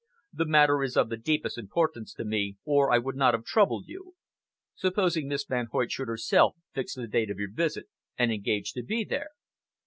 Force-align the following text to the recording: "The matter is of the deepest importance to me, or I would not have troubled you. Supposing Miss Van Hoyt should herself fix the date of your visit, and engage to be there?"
"The 0.33 0.47
matter 0.47 0.81
is 0.81 0.97
of 0.97 1.09
the 1.09 1.15
deepest 1.17 1.59
importance 1.59 2.11
to 2.15 2.25
me, 2.25 2.57
or 2.65 2.91
I 2.91 2.97
would 2.97 3.15
not 3.15 3.35
have 3.35 3.43
troubled 3.45 3.85
you. 3.87 4.15
Supposing 4.73 5.27
Miss 5.27 5.43
Van 5.45 5.67
Hoyt 5.71 5.91
should 5.91 6.07
herself 6.07 6.55
fix 6.73 6.95
the 6.95 7.05
date 7.05 7.29
of 7.29 7.37
your 7.37 7.51
visit, 7.53 7.85
and 8.17 8.31
engage 8.33 8.71
to 8.73 8.81
be 8.81 9.03
there?" 9.03 9.29